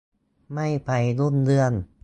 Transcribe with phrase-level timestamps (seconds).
[0.53, 1.71] ไม่ไปยุ่งเรื่อง